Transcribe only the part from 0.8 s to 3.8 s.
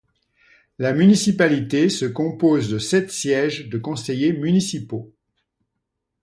municipalité se compose de sept sièges de